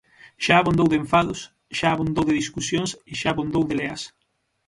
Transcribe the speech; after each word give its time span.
Xa 0.43 0.55
abondou 0.57 0.87
de 0.89 0.97
enfados, 1.01 1.39
xa 1.77 1.87
abondou 1.91 2.23
de 2.27 2.37
discusións 2.41 2.91
e 3.11 3.13
xa 3.19 3.29
abondou 3.31 3.63
de 3.69 3.75
leas. 3.79 4.01